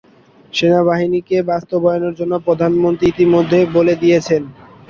[0.53, 4.41] সেনাবাহিনীকে বাস্তবায়নের জন্য প্রধানমন্ত্রী ইতিমধ্যে বলে দিয়েছেন।